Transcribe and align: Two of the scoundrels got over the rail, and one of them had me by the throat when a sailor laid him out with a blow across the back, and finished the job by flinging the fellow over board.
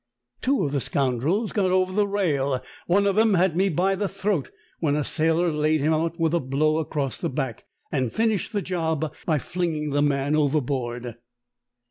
Two 0.41 0.63
of 0.65 0.71
the 0.71 0.81
scoundrels 0.81 1.51
got 1.51 1.69
over 1.69 1.93
the 1.93 2.07
rail, 2.07 2.55
and 2.55 2.63
one 2.87 3.05
of 3.05 3.15
them 3.15 3.35
had 3.35 3.55
me 3.55 3.69
by 3.69 3.93
the 3.93 4.07
throat 4.07 4.49
when 4.79 4.95
a 4.95 5.03
sailor 5.03 5.51
laid 5.51 5.79
him 5.79 5.93
out 5.93 6.19
with 6.19 6.33
a 6.33 6.39
blow 6.39 6.79
across 6.79 7.17
the 7.19 7.29
back, 7.29 7.65
and 7.91 8.11
finished 8.11 8.51
the 8.51 8.63
job 8.63 9.13
by 9.27 9.37
flinging 9.37 9.91
the 9.91 10.01
fellow 10.01 10.39
over 10.43 10.59
board. 10.59 11.17